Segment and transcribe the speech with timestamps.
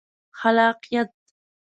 [0.39, 1.13] خلاقیت